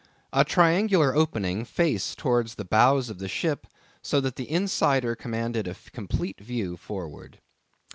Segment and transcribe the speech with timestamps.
[0.33, 3.67] A triangular opening faced towards the bows of the ship,
[4.01, 7.39] so that the insider commanded a complete view forward.